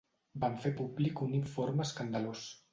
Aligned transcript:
Van 0.43 0.55
fer 0.63 0.71
públic 0.79 1.23
un 1.27 1.37
informe 1.43 1.89
escandalós. 1.89 2.51